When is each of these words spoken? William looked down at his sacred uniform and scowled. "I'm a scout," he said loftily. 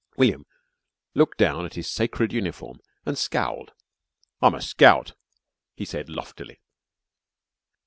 William 0.17 0.47
looked 1.13 1.37
down 1.37 1.63
at 1.63 1.75
his 1.75 1.87
sacred 1.87 2.33
uniform 2.33 2.79
and 3.05 3.19
scowled. 3.19 3.71
"I'm 4.41 4.55
a 4.55 4.61
scout," 4.63 5.13
he 5.75 5.85
said 5.85 6.09
loftily. 6.09 6.59